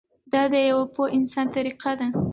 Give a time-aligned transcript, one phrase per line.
[0.33, 2.07] دا د یوه پوه انسان طریقه ده.